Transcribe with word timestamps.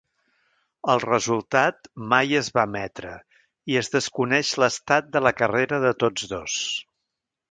El 0.93 1.01
resultat 1.01 1.89
mai 2.13 2.31
es 2.39 2.49
va 2.55 2.63
emetre, 2.69 3.11
i 3.73 3.77
es 3.83 3.93
desconeix 3.97 4.55
l'estat 4.63 5.13
de 5.17 5.23
la 5.29 5.35
carrera 5.43 5.83
de 5.87 5.95
tots 6.05 6.29
dos. 6.35 6.57